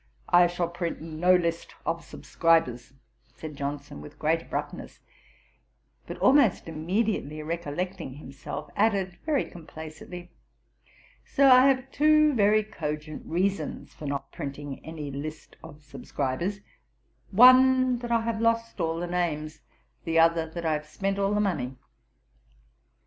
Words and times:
'I 0.29 0.47
shall 0.47 0.67
print 0.67 0.99
no 0.99 1.35
list 1.35 1.75
of 1.85 2.03
subscribers;' 2.03 2.93
said 3.35 3.55
Johnson, 3.55 4.01
with 4.01 4.17
great 4.17 4.41
abruptness: 4.41 4.99
but 6.07 6.17
almost 6.17 6.67
immediately 6.67 7.43
recollecting 7.43 8.15
himself, 8.15 8.71
added, 8.75 9.19
very 9.27 9.45
complacently, 9.45 10.31
'Sir, 11.23 11.47
I 11.47 11.67
have 11.67 11.91
two 11.91 12.33
very 12.33 12.63
cogent 12.63 13.27
reasons 13.27 13.93
for 13.93 14.07
not 14.07 14.31
printing 14.31 14.83
any 14.83 15.11
list 15.11 15.55
of 15.63 15.83
subscribers; 15.83 16.61
one, 17.29 17.99
that 17.99 18.11
I 18.11 18.21
have 18.21 18.41
lost 18.41 18.81
all 18.81 18.97
the 18.99 19.05
names, 19.05 19.61
the 20.03 20.17
other, 20.17 20.49
that 20.49 20.65
I 20.65 20.73
have 20.73 20.87
spent 20.87 21.19
all 21.19 21.35
the 21.35 21.39
money.' 21.41 21.77